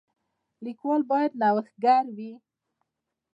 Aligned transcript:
لیکوال 0.65 1.01
باید 1.11 1.31
نوښتګر 1.41 2.05
وي. 2.15 2.31